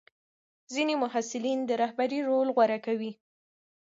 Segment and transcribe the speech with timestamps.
[0.73, 3.11] ځینې محصلین د رهبرۍ رول غوره کوي.